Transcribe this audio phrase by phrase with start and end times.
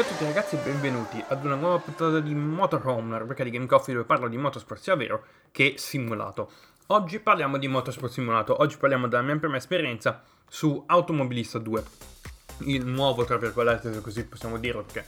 [0.00, 3.50] Ciao a tutti ragazzi e benvenuti ad una nuova puntata di Motorhome, una rubrica di
[3.50, 6.50] Game Coffee dove parlo di motorsport sia vero che simulato.
[6.86, 11.84] Oggi parliamo di motorsport simulato, oggi parliamo della mia prima esperienza su Automobilista 2,
[12.60, 15.06] il nuovo, tra virgolette, se così possiamo dirlo, perché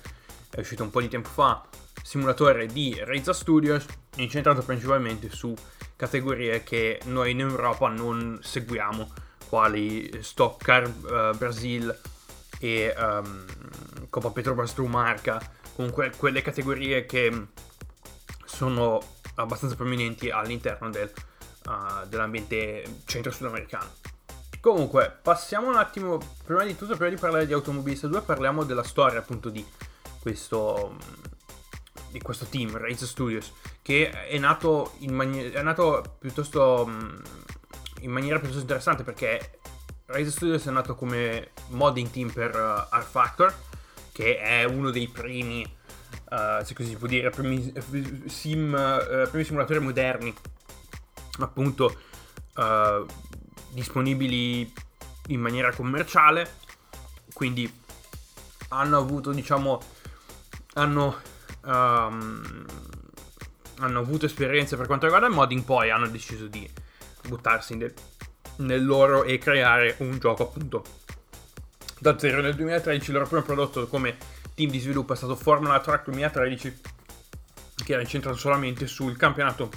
[0.51, 1.65] è uscito un po' di tempo fa,
[2.03, 5.55] simulatore di Reza Studios, incentrato principalmente su
[5.97, 9.11] categorie che noi in Europa non seguiamo,
[9.49, 11.99] quali Stock Car uh, Brasil
[12.63, 13.45] e um,
[14.09, 15.41] Coppa Petrobras Marca,
[15.75, 17.49] comunque quelle categorie che
[18.45, 19.03] sono
[19.35, 21.11] abbastanza prominenti all'interno del,
[21.67, 23.91] uh, dell'ambiente centro-sudamericano.
[24.61, 28.85] Comunque, passiamo un attimo, prima di tutto, prima di parlare di Automobilista 2, parliamo della
[28.85, 29.67] storia appunto di
[30.21, 30.97] questo,
[32.13, 36.89] di questo team, Race Studios, che è nato in, mani- è nato piuttosto,
[38.03, 39.59] in maniera piuttosto interessante perché
[40.13, 43.55] Race Studios è nato come modding team per uh, R Factor,
[44.13, 47.73] che è uno dei primi, uh, se così si può dire, primi,
[48.27, 50.35] sim, uh, primi simulatori moderni,
[51.39, 51.99] appunto
[52.57, 53.07] uh,
[53.71, 54.71] disponibili
[55.29, 56.57] in maniera commerciale.
[57.33, 57.73] Quindi
[58.69, 59.81] hanno avuto, diciamo,
[60.75, 61.21] hanno,
[61.65, 62.67] um,
[63.79, 66.69] hanno avuto esperienze per quanto riguarda il modding, poi hanno deciso di
[67.29, 67.95] buttarsi nel,
[68.57, 70.85] nel loro e creare un gioco appunto
[71.99, 72.41] da zero.
[72.41, 74.17] Nel 2013 il loro primo prodotto come
[74.55, 76.81] team di sviluppo è stato Formula Track 2013,
[77.85, 79.71] che era incentrato solamente sul campionato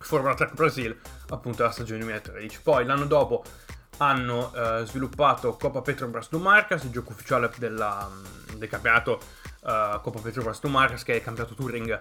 [0.00, 2.60] Formula Track Brasil, appunto la stagione 2013.
[2.62, 3.44] Poi l'anno dopo
[3.98, 8.08] hanno eh, sviluppato Coppa Petrobras do Marcas, il gioco ufficiale della,
[8.56, 9.20] del campionato
[9.62, 12.00] uh, Coppa Petrobras do Marcas, che è il campionato touring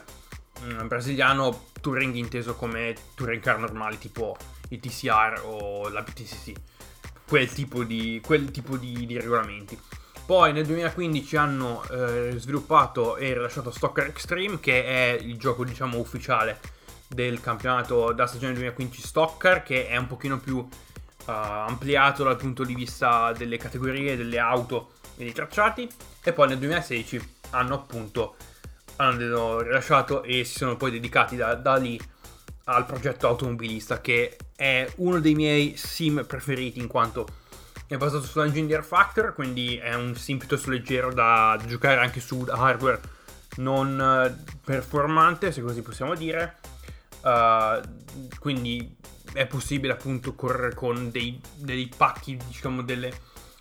[0.64, 4.36] mm, brasiliano, touring inteso come touring car normali tipo
[4.70, 6.54] il TCR o la BTCC
[7.28, 9.78] quel tipo di, quel tipo di, di regolamenti.
[10.26, 16.00] Poi nel 2015 hanno eh, sviluppato e rilasciato Stalker Extreme, che è il gioco diciamo
[16.00, 16.60] ufficiale
[17.08, 20.68] del campionato della stagione 2015 Stalker, che è un pochino più uh,
[21.26, 25.88] ampliato dal punto di vista delle categorie, delle auto e dei tracciati.
[26.22, 28.36] E poi nel 2016 hanno appunto
[28.98, 32.00] hanno rilasciato e si sono poi dedicati da, da lì
[32.66, 37.26] al progetto automobilista che è uno dei miei sim preferiti in quanto
[37.88, 43.00] è basato sull'Engineer Factor, quindi è un sim piuttosto leggero da, giocare anche su hardware
[43.58, 46.58] non eh, performante, se così possiamo dire.
[47.22, 47.82] Uh,
[48.40, 48.96] quindi
[49.34, 53.12] è possibile appunto correre con dei, dei pacchi, diciamo, delle,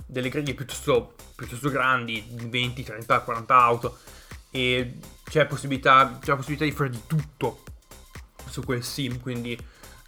[0.07, 3.99] delle griglie piuttosto, piuttosto grandi, 20, 30, 40 auto.
[4.51, 4.95] E
[5.29, 7.63] c'è, possibilità, c'è la possibilità di fare di tutto
[8.49, 9.59] su quel sim, quindi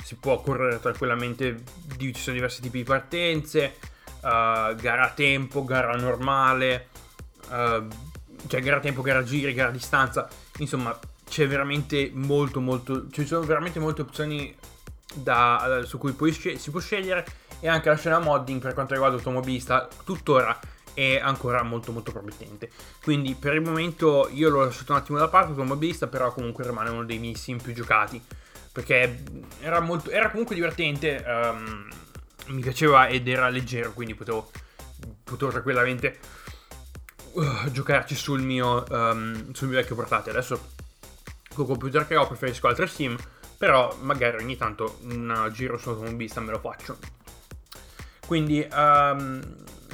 [0.03, 1.63] si può correre tranquillamente,
[1.99, 3.75] ci sono diversi tipi di partenze,
[4.21, 6.89] uh, gara a tempo, gara normale,
[7.49, 7.87] uh,
[8.47, 10.29] cioè gara a tempo, gara a giri, gara a distanza,
[10.59, 14.57] insomma c'è veramente molto molto, ci sono veramente molte opzioni
[15.15, 17.27] da, su cui sceg- si può scegliere
[17.61, 20.59] e anche la scena modding per quanto riguarda l'automobilista tuttora
[20.99, 22.71] è ancora molto molto promettente
[23.03, 26.91] quindi per il momento io l'ho lasciato un attimo da parte l'automobilista però comunque rimane
[26.91, 28.21] uno dei miei sim più giocati
[28.79, 29.25] perché
[29.61, 31.89] era, molto, era comunque divertente, um,
[32.47, 34.53] mi piaceva ed era leggero, quindi potevo,
[35.25, 36.19] potevo tranquillamente
[37.33, 40.37] uh, giocarci sul mio, um, sul mio vecchio portatile.
[40.37, 40.71] Adesso
[41.53, 43.17] con il computer che ho preferisco altri sim,
[43.57, 47.18] però magari ogni tanto un giro su automobilista me lo faccio.
[48.29, 49.41] Quindi um,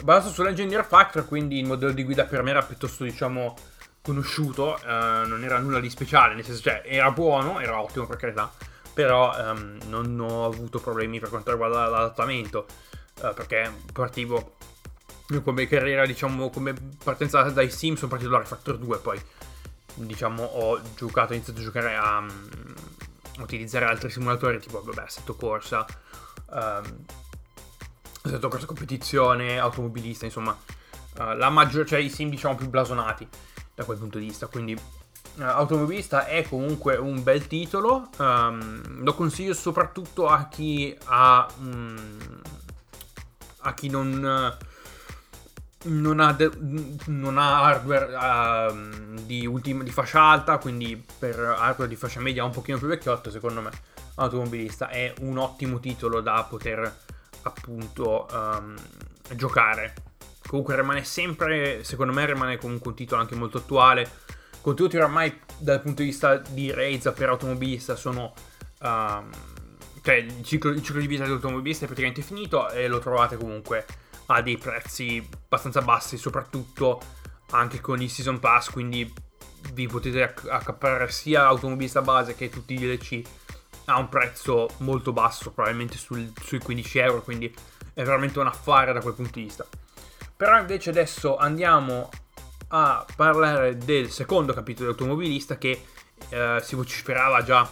[0.02, 3.54] basato sull'Engineer Factor, quindi il modello di guida per me era piuttosto diciamo
[4.02, 8.16] conosciuto, uh, non era nulla di speciale, nel senso cioè era buono, era ottimo per
[8.16, 8.52] carità,
[8.92, 12.66] però um, non ho avuto problemi per quanto riguarda l'adattamento,
[13.20, 14.56] uh, perché partivo
[15.44, 16.74] come carriera, diciamo, come
[17.04, 19.22] partenza dai sim, sono partito da Factor 2, poi
[19.94, 22.74] diciamo ho giocato, ho iniziato a giocare a um,
[23.38, 25.86] utilizzare altri simulatori tipo, vabbè, assetto corsa,
[26.50, 27.04] um,
[28.24, 30.56] assetto corsa competizione, automobilista, insomma,
[31.18, 33.28] uh, la maggior, cioè i sim diciamo più blasonati
[33.74, 39.14] da quel punto di vista, quindi uh, Automobilista è comunque un bel titolo, um, lo
[39.14, 42.40] consiglio soprattutto a chi ha, um,
[43.58, 44.56] a chi non,
[45.82, 46.58] non, ha, de-
[47.06, 52.42] non ha hardware uh, di, ultima, di fascia alta, quindi per hardware di fascia media
[52.42, 53.70] un pochino più vecchiotto, secondo me
[54.14, 57.02] Automobilista è un ottimo titolo da poter
[57.44, 58.74] appunto um,
[59.34, 59.94] giocare.
[60.46, 64.22] Comunque rimane sempre, secondo me rimane comunque un titolo anche molto attuale
[64.64, 68.32] contenuti oramai dal punto di vista di Reza per automobilista sono...
[68.80, 69.30] Um,
[70.00, 73.86] cioè il ciclo, il ciclo, di vita dell'automobilista è praticamente finito e lo trovate comunque
[74.26, 77.00] a dei prezzi abbastanza bassi, soprattutto
[77.50, 79.10] anche con il Season Pass, quindi
[79.72, 83.22] vi potete accaparrare sia automobilista base che tutti i DLC
[83.86, 87.54] a un prezzo molto basso, probabilmente sul, sui 15 euro, quindi
[87.92, 89.66] è veramente un affare da quel punto di vista.
[90.36, 92.10] Però invece adesso andiamo
[92.68, 95.84] a parlare del secondo capitolo automobilista che
[96.28, 97.70] eh, si vociferava già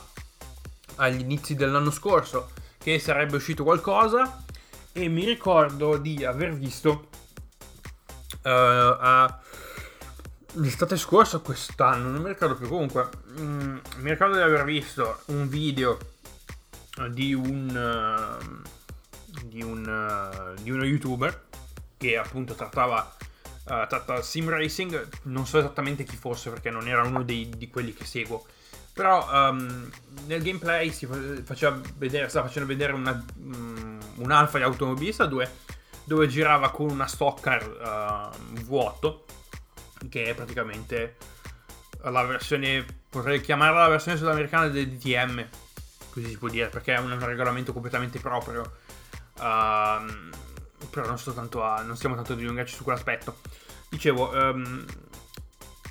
[0.97, 4.45] agli inizi dell'anno scorso che sarebbe uscito qualcosa
[4.93, 7.09] e mi ricordo di aver visto
[8.43, 9.41] uh, a
[10.55, 13.09] l'estate scorsa quest'anno, non mi ricordo più comunque,
[13.39, 15.99] mm, mi ricordo di aver visto un video
[17.11, 21.47] di un, uh, di, un uh, di uno youtuber
[21.97, 23.17] che appunto trattava
[23.65, 27.71] uh, tratta sim racing, non so esattamente chi fosse perché non era uno dei, di
[27.71, 28.45] quelli che seguo,
[28.93, 29.91] però um,
[30.27, 31.09] nel gameplay si
[31.45, 35.51] faceva vedere, stava facendo vedere una, um, un alfa di automobilista 2
[36.05, 39.25] dove girava con una stocker uh, vuoto
[40.09, 41.17] che è praticamente
[42.03, 45.47] la versione potrei chiamarla la versione sudamericana del DTM
[46.11, 48.63] così si può dire perché è un, un regolamento completamente proprio
[49.39, 50.31] uh,
[50.91, 53.39] però non, sto tanto a, non stiamo tanto a dilungarci su quell'aspetto.
[53.89, 54.85] Dicevo um,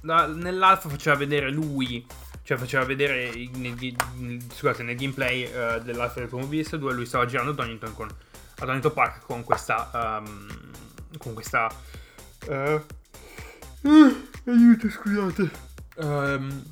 [0.01, 2.05] la, nell'alfa faceva vedere lui
[2.43, 3.75] cioè faceva vedere nel,
[4.15, 8.65] nel, scusate, nel gameplay uh, dell'Alfa del Automobilista dove lui stava girando Donington con, a
[8.65, 10.47] Donington Park con questa um,
[11.19, 11.69] con questa
[12.47, 12.83] uh,
[13.81, 15.51] uh, aiuto scusate.
[15.97, 16.63] Um,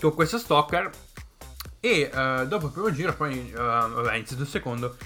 [0.00, 0.90] con questa stalker
[1.80, 4.96] e uh, dopo il primo giro poi uh, vabbè iniziato il secondo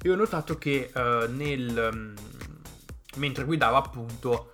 [0.00, 2.14] e ho notato che uh, nel um,
[3.16, 4.52] mentre guidava appunto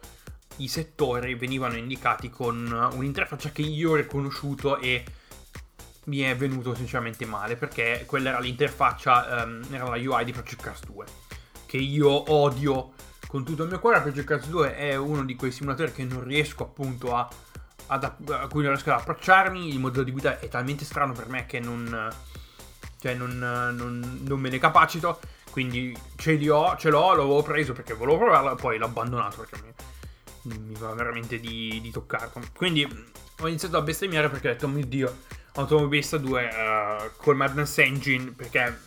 [0.56, 5.04] i settori venivano indicati con un'interfaccia che io ho riconosciuto e
[6.04, 10.62] mi è venuto sinceramente male perché quella era l'interfaccia, um, era la UI di Project
[10.62, 11.04] Cars 2
[11.66, 12.92] che io odio
[13.32, 14.02] con tutto il mio cuore.
[14.02, 17.26] Project Cars 2 è uno di quei simulatori che non riesco appunto a,
[17.86, 19.70] ad, a cui non riesco ad approcciarmi.
[19.70, 22.12] Il modello di guida è talmente strano per me che non,
[23.00, 25.18] cioè non, non, non me ne capacito.
[25.50, 29.38] Quindi ce li ho, ce l'ho, l'avevo preso perché volevo provarlo e poi l'ho abbandonato
[29.38, 29.74] perché
[30.42, 32.42] mi, mi va veramente di, di toccarlo.
[32.54, 35.16] Quindi ho iniziato a bestemmiare perché ho detto, oh mio dio,
[35.54, 38.78] Automobilista 2 uh, col Madness Engine, perché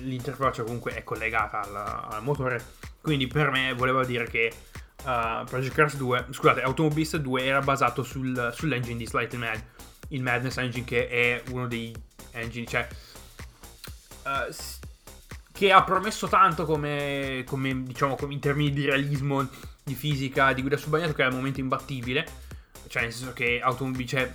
[0.00, 2.84] l'interfaccia comunque è collegata al, al, motore.
[3.06, 4.52] Quindi per me voleva dire che
[5.04, 9.62] uh, Project Cars 2, scusate, Automobilista 2 era basato sul, sull'engine di Slightly Mad,
[10.08, 11.94] il Madness Engine che è uno dei
[12.32, 12.88] engine, cioè...
[14.24, 14.52] Uh,
[15.52, 19.48] che ha promesso tanto come, come, diciamo, come in termini di realismo
[19.84, 22.26] di fisica di guida sul bagnato che è al momento imbattibile.
[22.88, 24.28] Cioè, nel senso che automobili, cioè,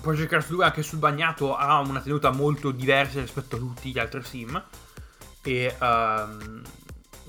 [0.00, 3.98] Project Cars 2 anche sul bagnato ha una tenuta molto diversa rispetto a tutti gli
[3.98, 4.62] altri sim.
[5.42, 6.62] E um,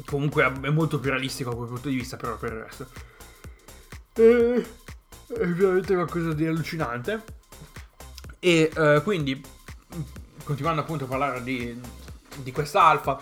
[0.06, 2.88] comunque è molto più realistico da quel punto di vista, però per il resto.
[4.14, 4.66] E,
[5.28, 7.24] è veramente qualcosa di allucinante.
[8.40, 9.42] E uh, quindi,
[10.44, 11.80] continuando appunto a parlare di,
[12.38, 13.22] di questa alfa,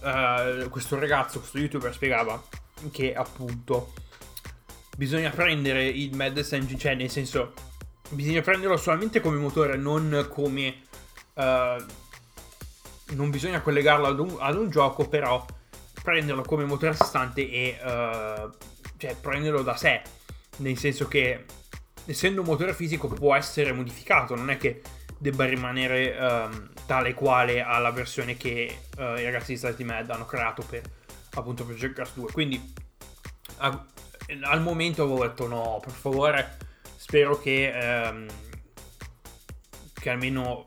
[0.00, 2.42] uh, questo ragazzo, questo youtuber spiegava
[2.90, 3.92] che appunto
[4.96, 7.52] bisogna prendere il Madness Engine, cioè nel senso
[8.10, 10.82] bisogna prenderlo solamente come motore, non come...
[11.34, 11.84] Uh,
[13.14, 15.44] non bisogna collegarlo ad un, ad un, gioco, però
[16.02, 18.50] prenderlo come motore a sé stante e uh,
[18.96, 20.02] cioè prenderlo da sé.
[20.58, 21.44] Nel senso che
[22.04, 24.82] essendo un motore fisico può essere modificato, non è che
[25.18, 30.26] debba rimanere um, tale quale alla versione che uh, i ragazzi di Stati Mad hanno
[30.26, 30.82] creato per
[31.34, 32.32] appunto Project Cars 2.
[32.32, 32.74] Quindi
[33.58, 33.86] a,
[34.42, 36.56] al momento avevo detto no, per favore,
[36.96, 37.72] spero che,
[38.10, 38.26] um,
[39.94, 40.64] che almeno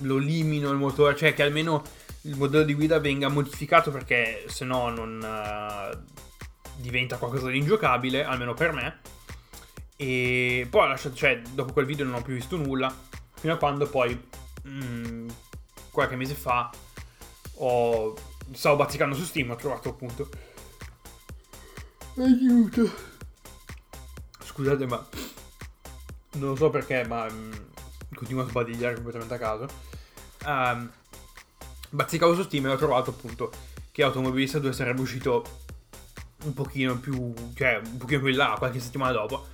[0.00, 1.82] lo limino il motore, cioè che almeno
[2.22, 5.96] il modello di guida venga modificato perché se no non uh,
[6.76, 9.00] diventa qualcosa di ingiocabile, almeno per me.
[9.96, 12.94] E poi lasciato, cioè, dopo quel video non ho più visto nulla,
[13.34, 14.20] fino a quando poi
[14.66, 15.28] mm,
[15.90, 16.70] qualche mese fa
[17.56, 18.14] ho,
[18.52, 20.28] stavo bazzicando su Steam, ho trovato appunto
[22.22, 22.90] aiuto.
[24.42, 25.06] Scusate, ma
[26.32, 27.50] non so perché, ma um,
[28.14, 29.68] continuo a sbadigliare completamente a caso.
[30.44, 30.90] Um,
[31.90, 33.50] bazzicavo su Steam e ho trovato appunto
[33.90, 35.44] che Automobilista 2 sarebbe uscito
[36.44, 39.46] un pochino più, cioè un pochino più in là, qualche settimana dopo.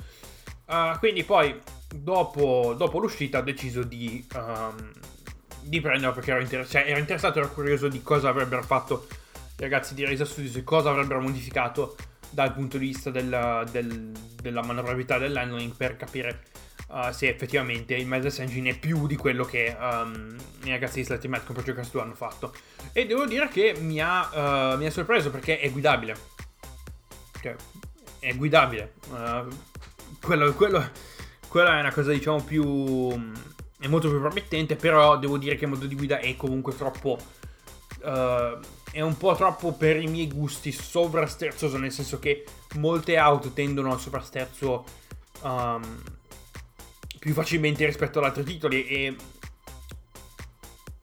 [0.66, 1.58] Uh, quindi poi,
[1.94, 4.92] dopo, dopo, l'uscita, ho deciso di, um,
[5.62, 9.06] di prenderlo perché ero, inter- cioè, ero, interessato, ero curioso di cosa avrebbero fatto
[9.56, 11.96] i ragazzi di Reza Studios e cosa avrebbero modificato
[12.30, 14.12] dal punto di vista del, del,
[14.42, 16.42] della manovrabilità dell'handling per capire
[16.88, 21.04] uh, se effettivamente il Madness Engine è più di quello che um, i ragazzi di
[21.04, 22.54] Slightly Mad con Project Cars 2 hanno fatto.
[22.93, 26.16] E devo dire che mi ha, uh, mi ha sorpreso perché è guidabile.
[27.40, 27.57] cioè,
[28.19, 28.95] è guidabile.
[29.11, 29.49] Uh,
[30.21, 30.90] quello, quello,
[31.49, 33.33] quella è una cosa, diciamo, più.
[33.78, 34.76] è molto più promettente.
[34.76, 37.19] Però devo dire che il modo di guida è comunque troppo.
[38.02, 38.59] Uh,
[38.93, 41.78] è un po' troppo per i miei gusti sovrasterzoso.
[41.78, 42.45] Nel senso che
[42.76, 44.85] molte auto tendono al sovrasterzo
[45.43, 46.02] um,
[47.25, 48.87] più facilmente rispetto ad altri titoli.
[48.87, 49.16] E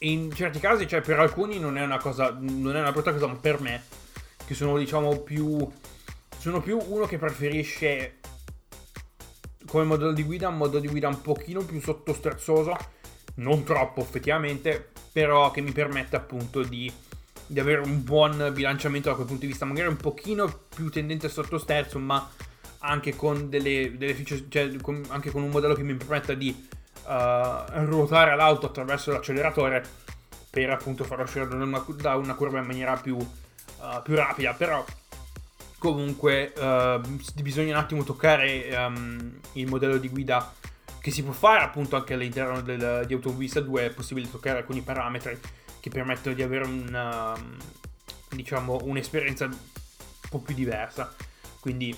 [0.01, 3.25] in certi casi, cioè per alcuni non è una cosa, non è una brutta cosa,
[3.25, 3.83] ma per me,
[4.45, 5.67] che sono diciamo più,
[6.37, 8.19] sono più uno che preferisce
[9.65, 12.77] come modello di guida un modello di guida un pochino più sottosterzoso,
[13.35, 16.91] non troppo effettivamente, però che mi permette appunto di,
[17.47, 21.25] di avere un buon bilanciamento da quel punto di vista, magari un pochino più tendente
[21.25, 22.29] a sottosterzo, ma
[22.81, 26.67] anche con delle, delle feature, cioè con, anche con un modello che mi permetta di
[27.05, 29.83] uh, ruotare l'auto attraverso l'acceleratore
[30.49, 34.53] per appunto farlo uscire da una, da una curva in maniera più, uh, più rapida.
[34.53, 34.83] Però
[35.77, 37.01] comunque uh,
[37.41, 40.53] bisogna un attimo toccare um, il modello di guida
[40.99, 44.81] che si può fare appunto anche all'interno del, di Autovista 2 è possibile toccare alcuni
[44.81, 45.39] parametri
[45.79, 47.35] che permettono di avere una,
[48.29, 49.57] diciamo, un'esperienza un
[50.29, 51.11] po' più diversa
[51.59, 51.97] quindi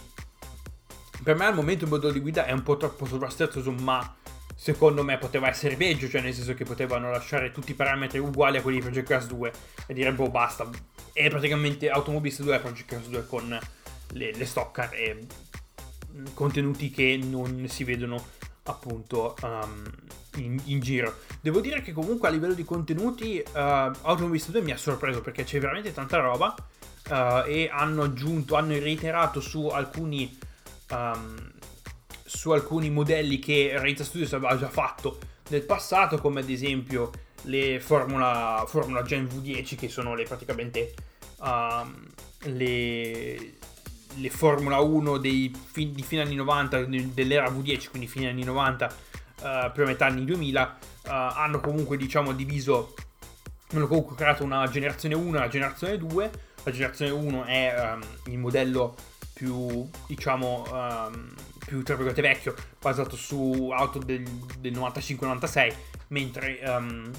[1.24, 4.16] per me al momento il modello di guida è un po' troppo sovrasterzoso ma
[4.56, 8.58] secondo me poteva essere peggio, cioè nel senso che potevano lasciare tutti i parametri uguali
[8.58, 9.54] a quelli di Project Cars 2
[9.88, 10.70] e dire boh basta,
[11.12, 13.60] è praticamente Automobilist 2 e Project Cars 2 con
[14.14, 15.26] le, le stock car e
[16.34, 18.24] contenuti che non si vedono
[18.64, 19.84] appunto um,
[20.36, 21.20] in, in, giro.
[21.42, 25.44] Devo dire che comunque a livello di contenuti uh, Automobilist 2 mi ha sorpreso perché
[25.44, 26.56] c'è veramente tanta roba
[27.10, 30.38] uh, e hanno aggiunto, hanno reiterato su alcuni
[30.94, 31.52] um,
[32.24, 35.20] su alcuni modelli che Reita Studios aveva già fatto
[35.50, 37.12] nel passato, come ad esempio
[37.44, 40.94] le Formula, Formula Gen V10, che sono le, praticamente
[41.40, 42.06] um,
[42.44, 43.54] le,
[44.16, 49.72] le, Formula 1 dei, di fine anni 90, dell'era V10, quindi fine anni 90, uh,
[49.74, 52.94] prima metà anni 2000, uh, hanno comunque diciamo diviso,
[53.74, 56.32] hanno comunque creato una generazione 1 e una generazione 2.
[56.66, 58.96] La generazione 1 è um, il modello
[59.44, 61.34] più, diciamo, um,
[61.66, 64.24] più tra virgolette vecchio, basato su auto del,
[64.60, 65.74] del 95-96,
[66.08, 67.12] mentre um,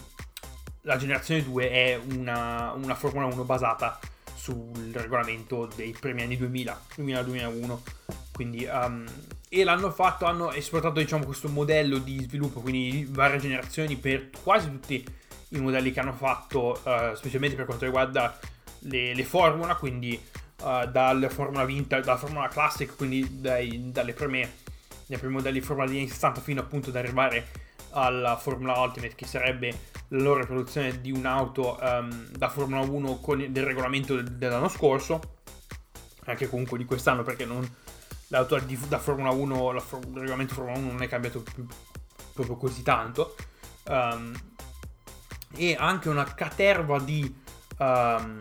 [0.83, 4.00] la generazione 2 è una, una, Formula 1 basata
[4.35, 7.78] sul regolamento dei primi anni 2000, 2000-2001.
[8.33, 9.04] Quindi, um,
[9.50, 14.71] e l'hanno fatto, hanno esportato diciamo, questo modello di sviluppo, quindi varie generazioni per quasi
[14.71, 15.04] tutti
[15.49, 18.38] i modelli che hanno fatto, uh, specialmente per quanto riguarda
[18.81, 20.19] le, le Formula, quindi
[20.64, 24.52] uh, dalla Formula Vinta, dalla Formula Classic, quindi dai, dalle prime,
[25.06, 27.47] dai primi modelli di Formula degli 60 fino appunto ad arrivare
[27.90, 33.52] alla Formula Ultimate, che sarebbe la loro riproduzione di un'auto um, da Formula 1 con
[33.52, 35.21] del regolamento dell'anno scorso,
[36.25, 37.68] anche comunque di quest'anno, perché non,
[38.28, 41.66] l'auto da Formula 1, la, il regolamento Formula 1 non è cambiato più,
[42.33, 43.37] proprio così tanto.
[43.87, 44.33] Um,
[45.56, 47.33] e anche una caterva di
[47.78, 48.40] um,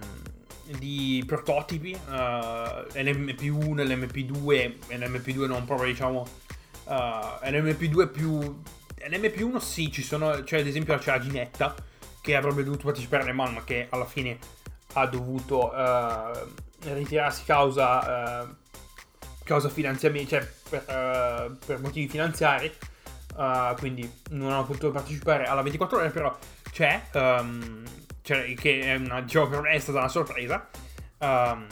[0.65, 6.27] di prototipi, uh, l'MP1 e l'MP2, e l'MP2 non proprio diciamo,
[6.85, 6.91] uh,
[7.43, 8.61] l'MP2 più...
[9.05, 11.75] L'MP1 sì, ci sono, cioè ad esempio c'è la Ginetta
[12.21, 14.37] che avrebbe dovuto partecipare alle Man ma che alla fine
[14.93, 18.55] ha dovuto uh, ritirarsi causa,
[19.43, 22.71] causa finanziamenti, cioè per, per motivi finanziari,
[23.77, 26.37] quindi non ha potuto partecipare alla 24 ore, però
[26.71, 27.83] c'è, um,
[28.21, 29.25] cioè, che è, una,
[29.61, 30.67] me è stata una sorpresa.
[31.19, 31.67] Um,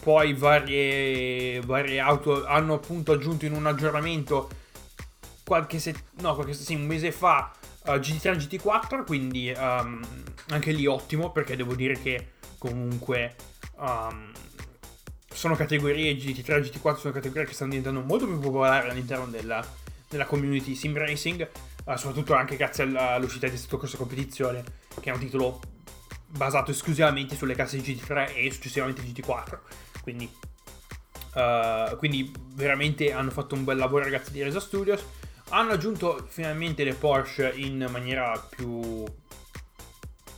[0.00, 4.48] poi varie, varie auto hanno appunto aggiunto in un aggiornamento
[5.44, 7.52] qualche, set, no, qualche sì, un mese fa
[7.86, 10.00] uh, GT3 e GT4, quindi um,
[10.50, 13.34] anche lì ottimo perché devo dire che comunque
[13.78, 14.30] um,
[15.32, 19.64] sono categorie GT3 e GT4 sono categorie che stanno diventando molto più popolari all'interno della,
[20.10, 21.48] della community sim racing,
[21.84, 24.62] uh, soprattutto anche grazie all'uscita di questo corso competizione,
[25.00, 25.60] che è un titolo
[26.26, 29.58] basato esclusivamente sulle casse GT3 e successivamente GT4.
[30.02, 30.30] Quindi,
[31.34, 35.02] uh, quindi veramente hanno fatto un bel lavoro ragazzi di Resa Studios.
[35.50, 39.06] Hanno aggiunto finalmente le Porsche in maniera più uh,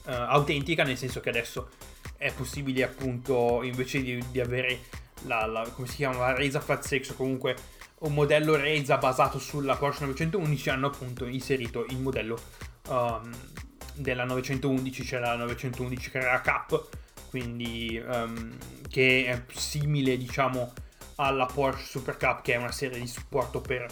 [0.04, 1.70] autentica, nel senso che adesso
[2.18, 4.80] è possibile appunto invece di, di avere
[5.24, 7.56] la, la, come si chiama, la Reza Flat 6 o comunque
[8.02, 12.38] un modello Reza basato sulla Porsche 911 hanno appunto inserito il modello
[12.88, 13.30] um,
[13.94, 16.88] della 911 c'è la 911 Carrera Cup,
[17.30, 18.56] quindi um,
[18.88, 20.72] che è simile diciamo
[21.16, 23.82] alla Porsche Super Cup che è una serie di supporto per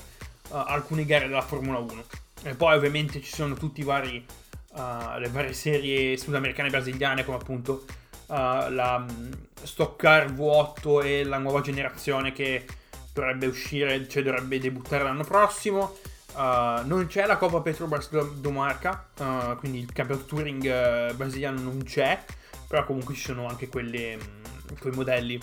[0.48, 2.04] uh, alcune gare della Formula 1.
[2.42, 4.24] E poi ovviamente ci sono tutti vari,
[4.70, 7.84] uh, le varie serie sudamericane e brasiliane come appunto
[8.26, 9.28] la um,
[9.60, 12.64] Stock Car V8 e la nuova generazione che
[13.12, 15.96] dovrebbe uscire, cioè dovrebbe debuttare l'anno prossimo.
[16.32, 21.60] Uh, non c'è la Coppa Petrobras do Marca, uh, quindi il campionato touring uh, brasiliano
[21.60, 22.22] non c'è,
[22.68, 25.40] però comunque ci sono anche quelle, um, quei modelli,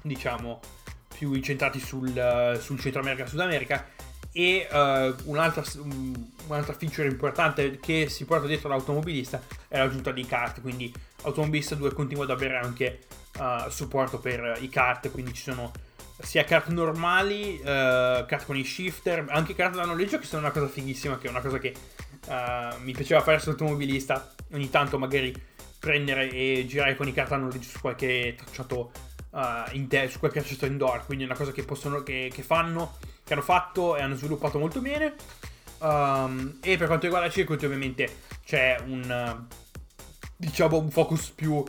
[0.00, 0.60] diciamo,
[1.14, 3.86] più incentrati sul, sul Centro America e Sud America.
[4.30, 4.68] E
[5.24, 5.64] un'altra,
[6.46, 11.92] un'altra, feature importante che si porta dietro l'automobilista è l'aggiunta di kart, quindi Automobilista 2
[11.92, 13.00] continua ad avere anche
[13.68, 15.72] supporto per i kart, quindi ci sono
[16.20, 20.50] sia kart normali, uh, kart con i shifter, anche kart da noleggio che sono una
[20.50, 21.74] cosa fighissima, che è una cosa che
[22.26, 25.34] uh, mi piaceva fare sull'automobilista, ogni tanto magari
[25.78, 28.90] prendere e girare con i kart da noleggio su qualche tracciato
[29.30, 29.38] uh,
[29.72, 33.32] inter- su qualche tracciato indoor, quindi è una cosa che, possono, che, che fanno, che
[33.32, 35.14] hanno fatto e hanno sviluppato molto bene.
[35.78, 39.46] Um, e per quanto riguarda circuiti ovviamente c'è un,
[40.36, 41.62] diciamo, un focus più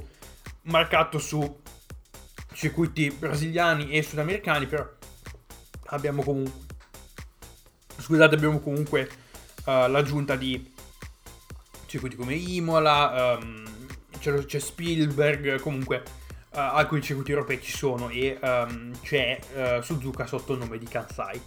[0.63, 1.58] marcato su
[2.53, 4.87] circuiti brasiliani e sudamericani, però
[5.87, 6.67] abbiamo comunque
[7.99, 9.09] scusate, abbiamo comunque
[9.65, 10.73] uh, l'aggiunta di
[11.85, 13.65] circuiti come Imola, um,
[14.17, 16.03] c'è, c'è, Spielberg, comunque
[16.51, 20.85] uh, alcuni circuiti europei ci sono e um, c'è uh, Suzuka sotto il nome di
[20.85, 21.41] Kansai.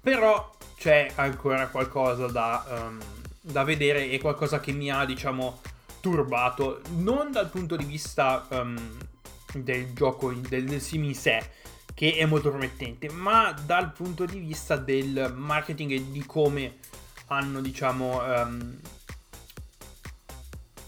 [0.00, 2.98] Però c'è ancora qualcosa da, um,
[3.40, 5.60] da vedere e qualcosa che mi ha, diciamo,
[6.00, 8.98] turbato, non dal punto di vista um,
[9.62, 11.42] del gioco, del, del sim in sé,
[11.94, 16.78] che è molto promettente, ma dal punto di vista del marketing e di come
[17.26, 18.78] hanno, diciamo, um,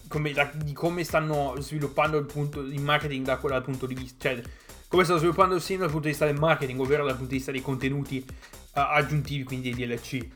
[0.08, 4.28] come, da, di come stanno sviluppando il, punto, il marketing da, dal punto di vista,
[4.28, 4.42] cioè
[4.88, 7.36] come stanno sviluppando il sim dal punto di vista del marketing, ovvero dal punto di
[7.36, 8.32] vista dei contenuti uh,
[8.72, 10.26] aggiuntivi, quindi dei DLC.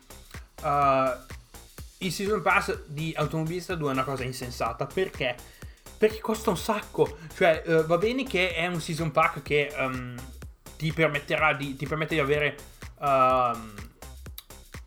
[0.61, 1.39] Uh,
[1.99, 5.35] il season pass di Automobilista 2 è una cosa insensata perché
[6.01, 7.15] perché costa un sacco.
[7.35, 10.15] Cioè, uh, va bene che è un season pack che um,
[10.75, 12.57] ti permetterà di, ti permette di avere
[12.97, 13.55] uh,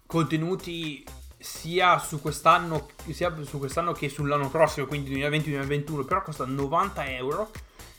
[0.07, 1.07] contenuti
[1.39, 7.53] sia su quest'anno sia su quest'anno che sull'anno prossimo, quindi 2020-2021, però costa 90 euro,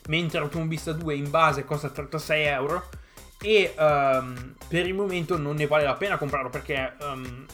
[0.08, 2.86] mentre Automobilista 2 in base costa 36 euro
[3.40, 7.46] e um, per il momento non ne vale la pena comprarlo perché um,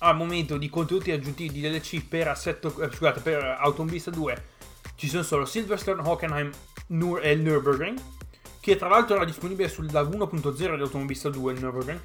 [0.00, 4.58] al momento di contenuti aggiuntivi di DLC per assetto eh, scusate per Automobilista 2
[5.00, 6.50] ci sono solo Silverstone, Hockenheim
[6.88, 7.98] Nur- e il Nürburgring,
[8.60, 12.00] che tra l'altro era disponibile sulla 1.0 di Automobilista 2 il Nürburgring,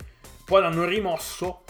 [0.46, 1.66] poi l'hanno rimosso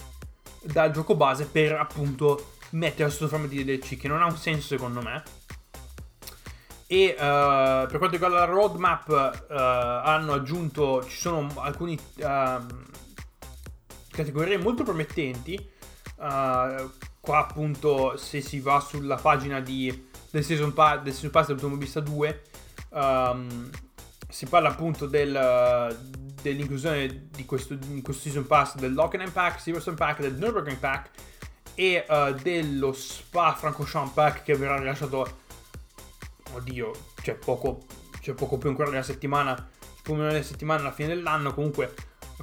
[0.61, 4.67] dal gioco base per appunto mettere sotto forma di DLC, che non ha un senso
[4.67, 5.23] secondo me.
[6.85, 12.65] E uh, per quanto riguarda la roadmap, uh, hanno aggiunto, ci sono alcune uh,
[14.11, 15.55] categorie molto promettenti.
[16.17, 21.47] Uh, qua appunto se si va sulla pagina di del season, pa- del season pass
[21.47, 22.41] dell'automobilista 2
[22.89, 23.69] um,
[24.27, 25.97] si parla appunto del,
[26.41, 31.09] dell'inclusione di questo, di questo season pass del Lockenham Pack, Silverstone Pack, del Nürburgring Pack
[31.73, 35.43] e uh, dello Spa Francorchamps Pack che verrà rilasciato
[36.51, 37.85] oddio c'è poco,
[38.19, 39.69] c'è poco più ancora della settimana
[40.07, 41.93] meno della settimana alla fine dell'anno comunque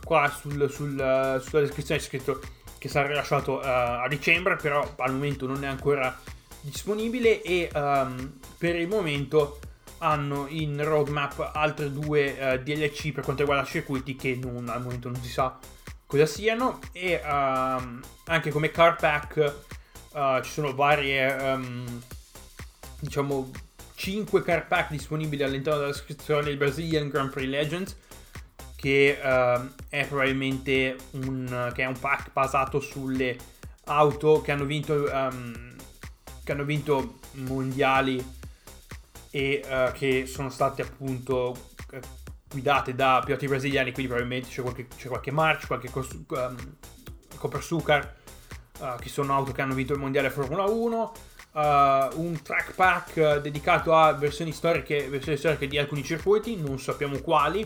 [0.02, 2.40] qua sul, sul, sulla descrizione c'è scritto
[2.78, 6.18] che sarà rilasciato uh, a dicembre però al momento non è ancora
[6.62, 9.58] disponibile e um, per il momento
[9.98, 14.82] hanno in roadmap altre due uh, eh, DLC per quanto riguarda circuiti che non, al
[14.82, 15.58] momento non si sa
[16.06, 19.54] cosa siano e um, anche come car pack
[20.12, 22.02] uh, ci sono varie um,
[23.00, 23.50] diciamo
[23.94, 27.96] 5 car pack disponibili all'interno della descrizione del Brazilian Grand Prix Legends
[28.76, 33.36] che uh, è probabilmente un, che è un pack basato sulle
[33.84, 35.71] auto che hanno vinto um,
[36.44, 38.24] che hanno vinto mondiali
[39.30, 42.00] e uh, che sono state appunto eh,
[42.50, 46.76] guidate da piloti brasiliani, quindi probabilmente c'è qualche, c'è qualche March, qualche Cos, um,
[47.36, 48.14] Copersucar,
[48.80, 51.12] uh, che sono auto che hanno vinto il mondiale Formula 1.
[51.52, 57.18] Uh, un track pack dedicato a versioni storiche, versioni storiche di alcuni circuiti, non sappiamo
[57.18, 57.62] quali.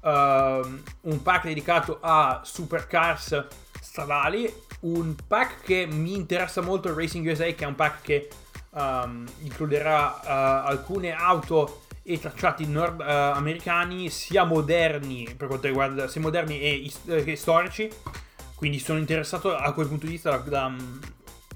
[0.00, 3.46] Uh, un pack dedicato a supercars
[3.82, 8.28] stradali un pack che mi interessa molto, il Racing USA, che è un pack che
[8.70, 16.20] um, includerà uh, alcune auto e tracciati nordamericani, uh, sia moderni per quanto riguarda sia
[16.20, 17.90] moderni e, e, storici.
[18.54, 20.74] Quindi sono interessato a quel punto di vista da, da,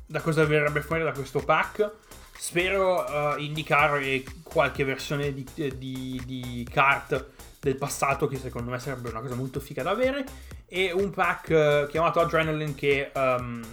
[0.04, 1.92] da cosa verrebbe fuori da questo pack.
[2.36, 7.28] Spero uh, indicare qualche versione di, di, di kart
[7.60, 11.48] del passato che secondo me sarebbe una cosa molto figa da avere e un pack
[11.84, 13.64] uh, chiamato Adrenaline che um,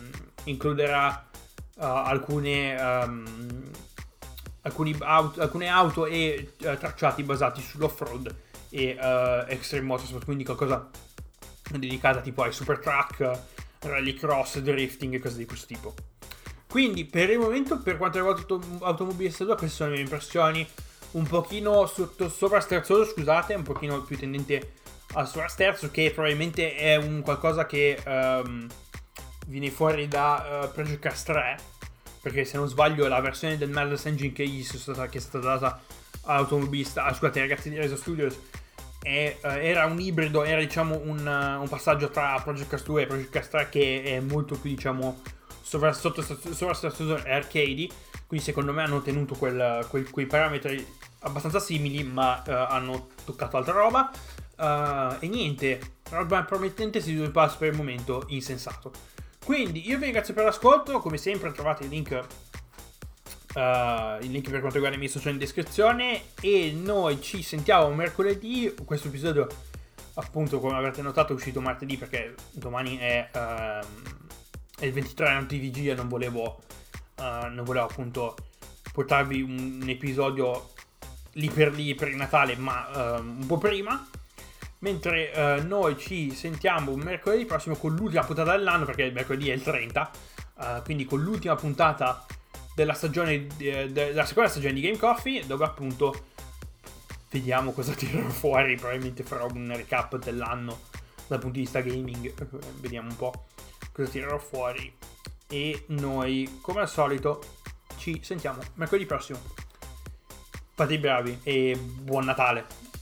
[0.45, 1.27] includerà
[1.75, 3.71] uh, alcune um,
[4.99, 8.35] auto, alcune auto e uh, tracciati basati sull'off-road
[8.69, 10.89] e uh, extreme motorsport, quindi qualcosa
[11.71, 13.39] dedicata tipo ai super truck,
[13.79, 15.93] rallycross, drifting e cose di questo tipo.
[16.67, 20.67] Quindi per il momento, per quanto riguarda Automobilista 2, queste sono le mie impressioni
[21.11, 24.73] un pochino sotto, sovrasterzoso, scusate, un pochino più tendente
[25.13, 28.67] al sovrasterzo, che probabilmente è un qualcosa che um,
[29.47, 31.57] viene fuori da uh, Project Cars 3,
[32.21, 35.57] perché se non sbaglio la versione del Madness Engine che, gli stata, che è stata
[35.57, 35.81] data
[36.23, 38.39] all'automobilista, ah, scusate ragazzi di Resa Studios,
[39.01, 43.01] è, uh, era un ibrido, era diciamo un, uh, un, passaggio tra Project Cars 2
[43.01, 45.21] e Project Cars 3 che è molto più diciamo
[45.61, 47.87] sovrasterzoso e arcade,
[48.27, 50.85] quindi secondo me hanno tenuto quel, quel, quei parametri
[51.19, 54.11] abbastanza simili ma hanno toccato altra roba.
[54.55, 58.91] Uh, e niente, roba promettente si sviluppa per il momento insensato.
[59.43, 62.11] Quindi io vi ringrazio per l'ascolto, come sempre trovate il link,
[63.55, 67.89] uh, il link per quanto riguarda i miei social in descrizione e noi ci sentiamo
[67.93, 69.47] mercoledì, questo episodio
[70.15, 73.85] appunto come avrete notato è uscito martedì perché domani è, uh,
[74.79, 76.61] è il 23 anno TVG e non volevo,
[77.17, 78.35] uh, non volevo appunto
[78.93, 80.71] portarvi un, un, episodio
[81.33, 84.07] lì per lì per il Natale ma un po' prima
[84.83, 89.63] mentre eh, noi ci sentiamo mercoledì prossimo con l'ultima puntata dell'anno perché mercoledì è il
[89.63, 90.11] 30
[90.59, 92.25] eh, quindi con l'ultima puntata
[92.75, 96.25] della stagione de- della seconda stagione di Game Coffee dove appunto
[97.31, 98.75] vediamo cosa tirerò fuori.
[98.75, 100.91] Probabilmente farò un recap dell'anno
[101.27, 102.33] dal punto di vista gaming
[102.79, 103.45] vediamo un po'
[103.91, 104.93] cosa tirerò fuori.
[105.47, 107.41] E noi come al solito
[107.97, 109.39] ci sentiamo mercoledì prossimo.
[110.75, 112.92] Fate i bravi e buon Natale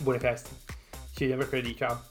[0.00, 0.50] Buone feste.
[1.12, 2.07] Ci vediamo mercoledì, ciao.